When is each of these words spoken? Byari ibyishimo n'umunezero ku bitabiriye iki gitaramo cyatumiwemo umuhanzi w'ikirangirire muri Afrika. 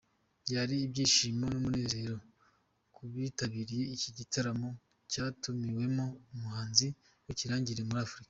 Byari 0.43 0.75
ibyishimo 0.85 1.45
n'umunezero 1.51 2.15
ku 2.93 3.01
bitabiriye 3.11 3.83
iki 3.95 4.09
gitaramo 4.17 4.69
cyatumiwemo 5.11 6.05
umuhanzi 6.33 6.87
w'ikirangirire 7.25 7.83
muri 7.89 8.01
Afrika. 8.05 8.19